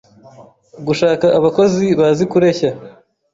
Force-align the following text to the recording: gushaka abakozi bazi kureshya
gushaka 0.87 1.25
abakozi 1.37 1.85
bazi 1.99 2.23
kureshya 2.31 2.69